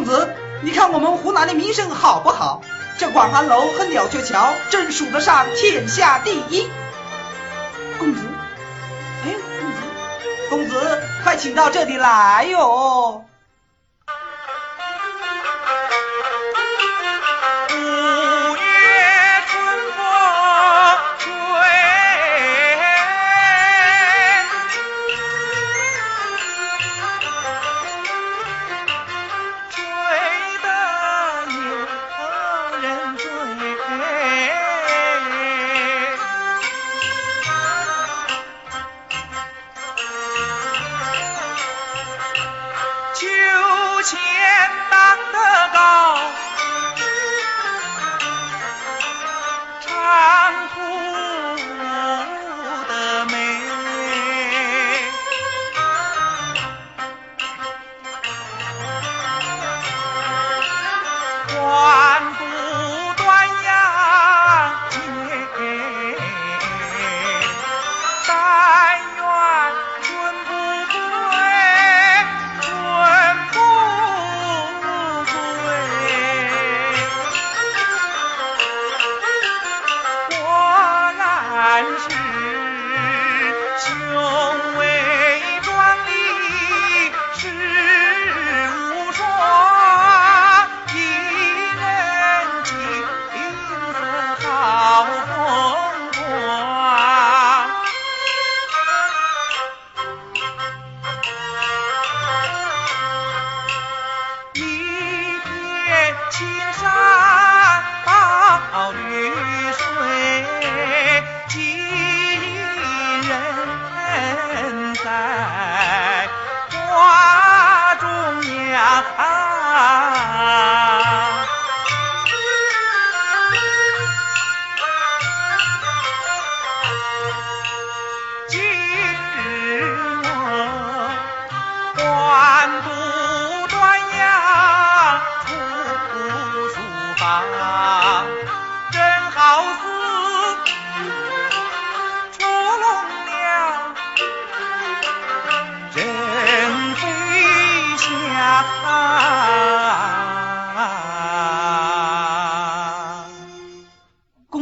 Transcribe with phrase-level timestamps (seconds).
[0.00, 2.62] 公子，你看我们湖南的名声好不好？
[2.96, 6.66] 这广寒楼和鸟雀桥真数得上天下第一。
[7.98, 8.22] 公子，
[9.26, 9.78] 哎，公子，
[10.48, 13.26] 公子，快请到这里来哟！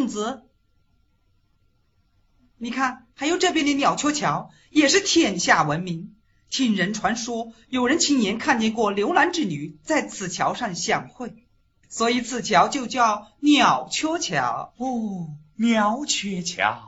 [0.08, 0.42] 子，
[2.56, 6.14] 你看，还有这边的鸟雀桥也是天下闻名，
[6.50, 11.46] 听人传说，有人亲眼看见过刘兰之女在此桥上相会，
[11.88, 14.72] 所以此桥就叫鸟雀桥。
[14.76, 16.84] 哦，鸟雀桥。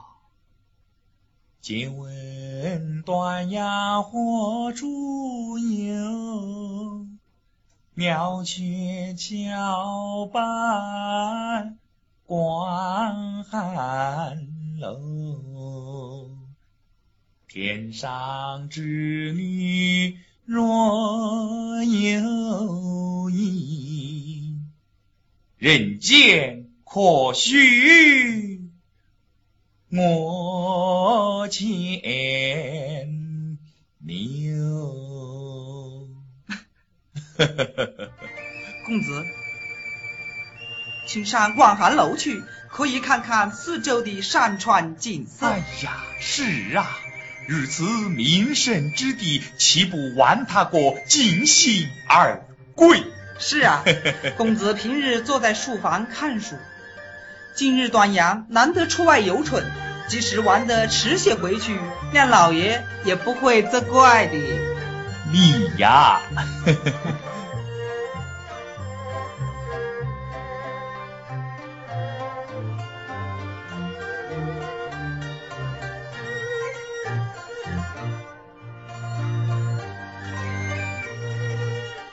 [1.60, 7.06] 借问断崖何处有？
[7.94, 11.79] 鸟雀桥畔
[12.30, 14.46] 广寒
[14.78, 16.30] 楼。
[17.48, 24.54] 天上之女若有意，
[25.58, 28.70] 人间可许
[29.90, 31.66] 我牵
[33.98, 34.28] 牛。
[38.86, 39.24] 公子，
[41.10, 45.44] 请上望寒楼去，可以看看四周的山川景色。
[45.44, 46.44] 哎呀，是
[46.76, 46.86] 啊。
[47.48, 50.78] 如此名胜之地，岂不玩他个
[51.08, 53.02] 尽兴而归？
[53.40, 53.82] 是啊，
[54.38, 56.54] 公子平日坐在书房看书，
[57.56, 59.64] 今日端阳难得出外游春，
[60.06, 61.76] 即使玩得迟些回去，
[62.12, 64.38] 亮老爷也不会责怪的。
[65.32, 66.20] 你呀。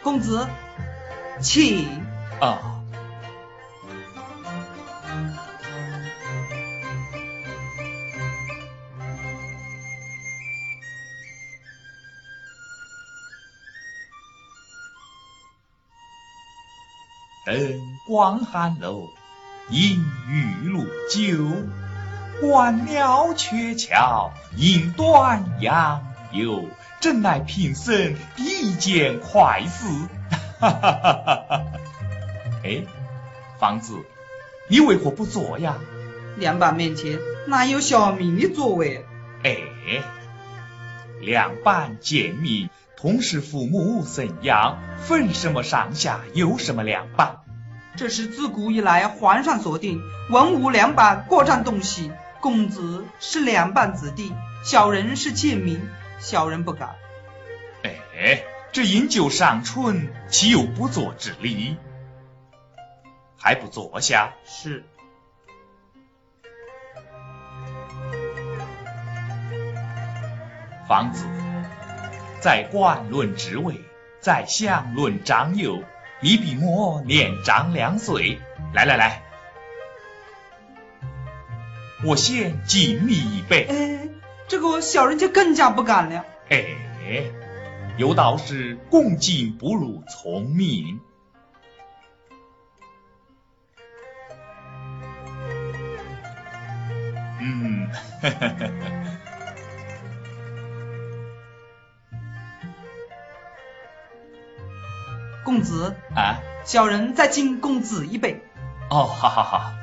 [0.07, 0.47] 公子，
[1.41, 2.01] 请
[2.39, 2.81] 啊。
[17.45, 17.77] 登
[18.07, 19.09] 广寒楼，
[19.69, 21.51] 饮玉露酒，
[22.39, 26.01] 观鸟鹊桥，饮端阳
[26.37, 26.65] 游。
[26.99, 29.85] 真乃平生第一件快事，
[30.59, 31.63] 哈哈哈哈哈！
[32.63, 32.83] 哎，
[33.59, 33.93] 房子，
[34.67, 35.75] 你为何不坐呀？
[36.37, 39.05] 两板面前哪有小民的座位？
[39.43, 39.57] 哎，
[41.21, 47.37] 两板贱民，同是父母怎样，分什么上下，有什么两半？
[47.95, 50.01] 这是自古以来皇上所定，
[50.31, 52.11] 文武两半各占东西。
[52.39, 54.31] 公子是两半子弟，
[54.63, 55.81] 小人是贱民，
[56.19, 56.95] 小人不敢。
[57.83, 61.77] 哎，这饮酒赏春，岂有不作之理？
[63.37, 64.33] 还不坐下？
[64.45, 64.83] 是。
[70.87, 71.25] 方子，
[72.39, 73.75] 在官论职位，
[74.19, 75.83] 在相论长幼，
[76.21, 78.39] 你比我年长两岁。
[78.73, 79.21] 来来来，
[82.05, 83.67] 我先敬你一杯。
[83.69, 84.06] 哎，
[84.47, 86.25] 这个小人就更加不敢了。
[86.49, 86.65] 哎，
[87.97, 90.99] 有道是恭敬不如从命。
[97.41, 97.89] 嗯，
[98.21, 98.71] 呵呵呵呵。
[105.43, 108.41] 公子啊，小人再敬公子一杯。
[108.89, 109.76] 哦，好好好。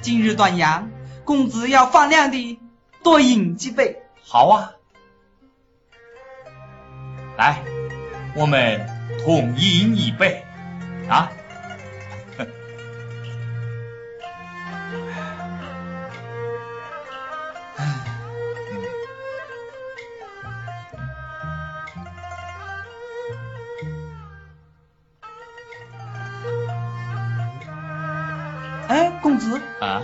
[0.00, 0.90] 今日断阳，
[1.24, 2.58] 公子要放量的
[3.02, 4.02] 多饮几杯。
[4.22, 4.72] 好啊，
[7.36, 7.62] 来，
[8.34, 8.86] 我们
[9.24, 10.44] 同饮一杯
[11.08, 11.30] 啊。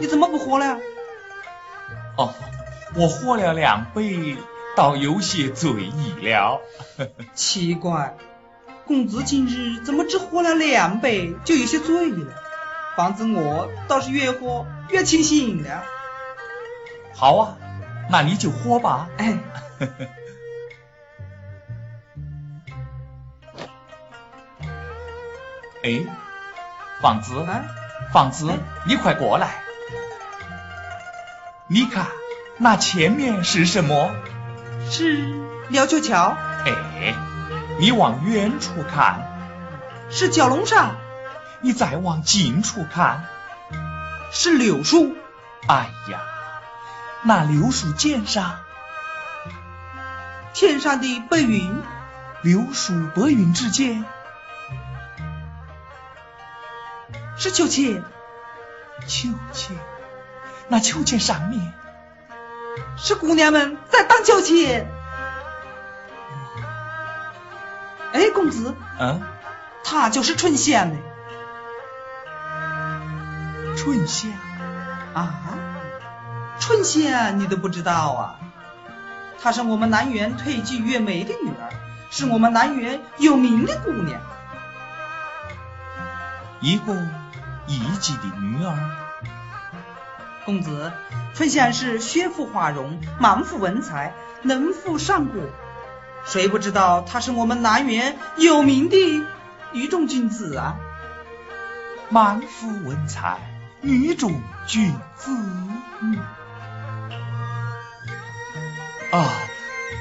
[0.01, 0.79] 你怎么不喝了？
[2.17, 2.33] 哦，
[2.95, 4.37] 我喝了两杯，
[4.77, 6.61] 倒有些醉意了。
[7.35, 8.17] 奇怪，
[8.87, 12.33] 公子今日怎么只喝了两杯就有些醉了？
[12.97, 15.85] 反正我倒是越喝越清醒了。
[17.15, 17.59] 好啊，
[18.11, 19.09] 那你就喝吧。
[19.19, 19.39] 哎，
[25.83, 26.07] 哎，
[27.03, 27.35] 房子，
[28.13, 28.53] 房子，
[28.87, 29.63] 你快过来。
[31.67, 32.07] 你看，
[32.59, 34.11] 那前面是什么？
[34.91, 35.35] 是
[35.69, 36.37] 鸟鹊桥。
[36.65, 37.15] 哎，
[37.79, 39.27] 你往远处看，
[40.11, 40.97] 是蛟龙山。
[41.61, 43.25] 你再往近处看，
[44.33, 45.15] 是柳树。
[45.67, 46.21] 哎呀，
[47.23, 48.59] 那柳树尖上，
[50.55, 51.83] 天上的白云。
[52.43, 54.05] 柳树白云之间，
[57.37, 58.03] 是秋千。
[59.07, 59.77] 秋千。
[60.69, 61.73] 那秋千上面
[62.97, 64.87] 是姑娘们在荡秋千。
[68.13, 69.23] 哎，公子，嗯，
[69.85, 70.99] 她就是春仙呢。
[73.77, 74.33] 春仙
[75.13, 75.59] 啊，
[76.59, 78.41] 春仙你都不知道啊？
[79.41, 81.69] 她是我们南园退居月梅的女儿，
[82.11, 84.21] 是我们南园有名的姑娘。
[86.61, 87.07] 一个
[87.67, 88.75] 一级的女儿。
[90.45, 90.93] 公子，
[91.35, 95.51] 春香是学富花容，满腹文才，能赋善古。
[96.25, 99.25] 谁不知道她是我们南园有名的
[99.73, 100.77] 女中君子啊？
[102.09, 103.39] 满腹文才，
[103.81, 105.31] 女中君子。
[106.01, 106.19] 嗯。
[109.13, 109.29] 啊，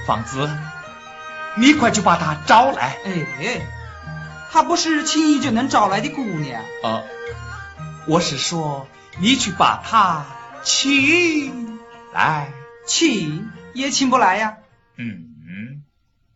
[0.05, 0.49] 房子，
[1.57, 2.97] 你快去把她找来。
[3.05, 3.61] 哎，
[4.51, 6.61] 她不是轻易就能找来的姑娘。
[6.83, 7.01] 啊，
[8.07, 8.87] 我是说，
[9.19, 10.27] 你去把他。
[10.63, 11.79] 请
[12.13, 12.53] 来，
[12.87, 14.57] 请也请不来呀。
[14.95, 15.83] 嗯，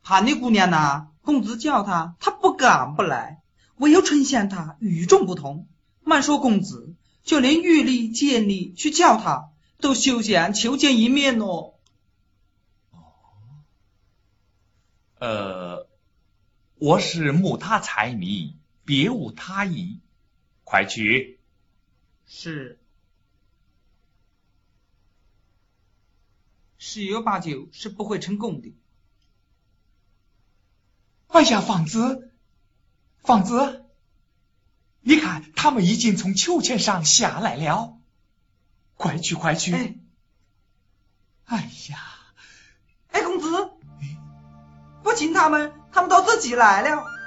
[0.04, 3.42] 潘的姑娘呢，公子叫她，她不敢不来。
[3.78, 5.68] 唯有春香她与众不同。
[6.04, 9.50] 慢说公子，就连玉丽、见丽去叫她，
[9.80, 11.74] 都休想求见一面哦。
[15.20, 15.88] 呃，
[16.76, 20.00] 我是慕他才迷，别无他意。
[20.64, 21.39] 快去。
[22.30, 22.80] 是。
[26.78, 28.74] 十有八九是不会成功的。
[31.28, 32.32] 哎呀，房子，
[33.22, 33.86] 房子，
[35.02, 37.98] 你看他们已经从秋千上下来了，
[38.96, 39.74] 快去快去！
[39.74, 39.96] 哎，
[41.46, 42.00] 哎呀，
[43.10, 43.72] 哎，公子，
[45.04, 47.19] 不请他们，他们都自己来了。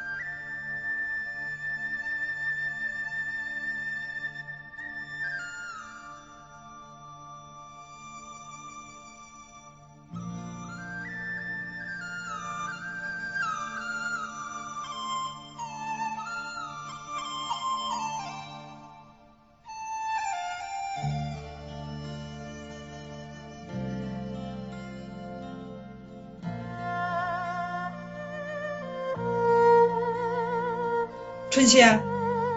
[31.62, 32.02] 春仙，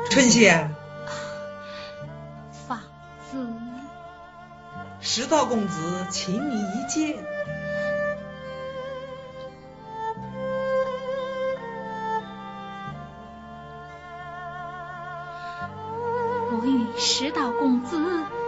[0.10, 0.74] 春仙，
[2.68, 2.80] 房
[3.30, 3.38] 子，
[5.00, 7.24] 石道公子，请你一见。
[16.52, 18.00] 我与石道公子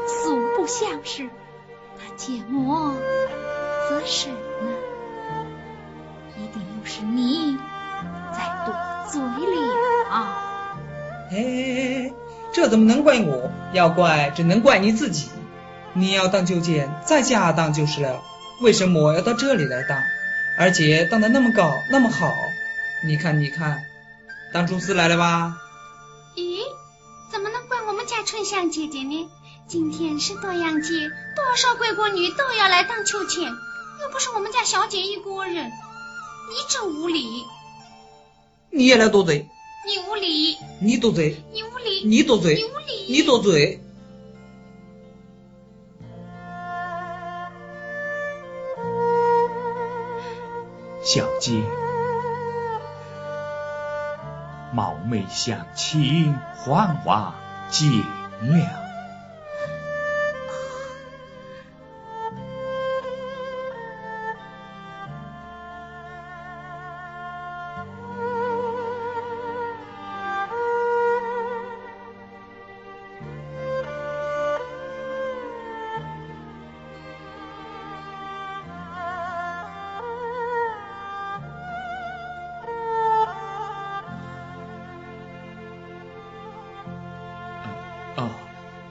[0.08, 1.30] 素不相识，
[2.00, 2.96] 他见我
[3.90, 4.72] 则甚呢？
[6.36, 7.57] 一定又是你
[11.30, 12.12] 哎，
[12.54, 13.52] 这怎么能怪我？
[13.74, 15.30] 要怪只能怪你自己。
[15.94, 18.22] 你要当旧剑，在家当就是了。
[18.62, 20.02] 为什么要到这里来当？
[20.58, 22.34] 而且当的那么高，那么好？
[23.06, 23.84] 你看，你看，
[24.54, 25.58] 当出事来了吧？
[26.36, 26.60] 咦，
[27.32, 29.30] 怎么能怪我们家春香姐姐呢？
[29.68, 35.66] 今天是端阳节，多少贵国女都要来荡秋千，又不是我们家小姐一个人。
[35.66, 37.44] 你真无礼！
[38.70, 39.48] 你也来多嘴！
[39.88, 40.58] 你无理！
[40.82, 41.42] 你多嘴！
[41.54, 42.04] 你无理！
[42.04, 42.56] 你多嘴！
[42.56, 43.06] 你无理！
[43.08, 43.80] 你多嘴！
[51.02, 51.54] 小姐，
[54.74, 57.34] 貌美相亲，还望
[57.70, 57.90] 见
[58.44, 58.87] 谅。
[88.18, 88.32] 哦，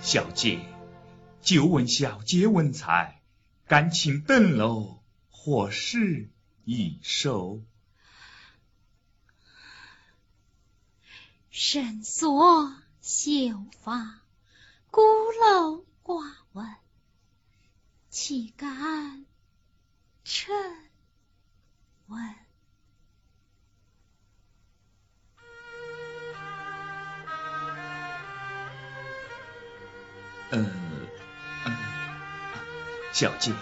[0.00, 0.64] 小姐，
[1.42, 3.21] 久闻小姐文采，
[3.66, 6.30] 敢请登楼，或是
[6.64, 7.61] 一首？
[11.50, 14.21] 深锁秀发，
[14.92, 16.76] 孤陋寡闻，
[18.09, 19.26] 岂敢
[20.23, 20.54] 称
[22.06, 22.45] 闻？
[30.50, 30.64] 呃，
[31.64, 31.76] 嗯，
[33.12, 33.52] 小姐，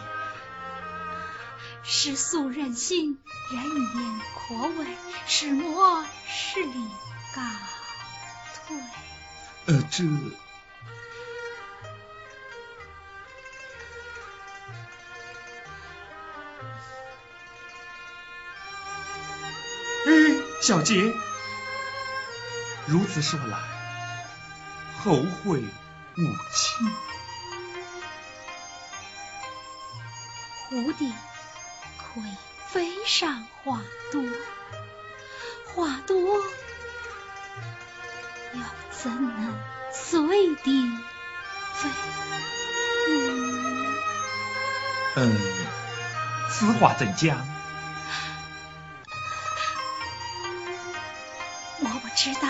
[1.82, 3.18] 是素人心，
[3.50, 4.86] 人言可畏，
[5.26, 6.88] 是我是力
[7.34, 7.42] 告
[8.66, 8.76] 退。
[9.66, 10.04] 呃，这，
[20.06, 20.10] 哎，
[20.60, 21.14] 小杰，
[22.86, 23.58] 如此说来，
[25.02, 25.62] 后会
[26.16, 26.84] 无期。
[30.70, 31.12] 蝴蝶
[31.98, 32.36] 可以
[32.68, 33.80] 飞上花
[34.12, 34.22] 朵，
[35.66, 36.16] 花朵
[38.52, 39.54] 又怎能
[39.92, 40.88] 随地
[41.74, 41.88] 飞
[43.08, 43.12] 舞？
[45.16, 45.36] 嗯，
[46.50, 47.46] 此话怎讲？
[51.80, 52.48] 我不知道。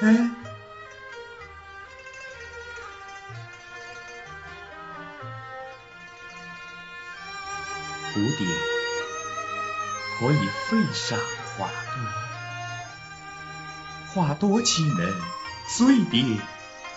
[0.00, 0.06] 哎，
[8.12, 8.46] 蝴蝶
[10.18, 11.18] 可以飞上
[11.56, 11.68] 花
[14.12, 15.14] 朵，花朵岂能
[15.68, 16.38] 随蝶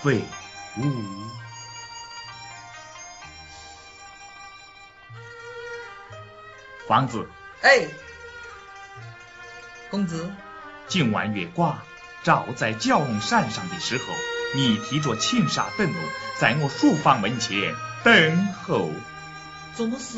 [0.01, 0.23] 飞
[0.77, 0.83] 舞？
[6.87, 7.29] 房子，
[7.61, 7.87] 哎，
[9.89, 10.31] 公子，
[10.87, 11.77] 今晚月光
[12.27, 14.03] 照在蛟龙山上的时候，
[14.53, 15.95] 你提着青纱灯笼，
[16.37, 18.91] 在我书房门前等候。
[19.73, 20.17] 怎么是？